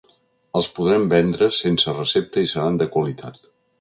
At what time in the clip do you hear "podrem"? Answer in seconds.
0.77-1.03